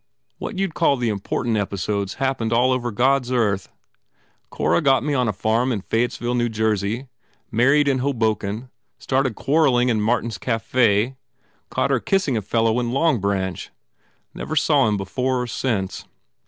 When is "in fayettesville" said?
5.71-6.41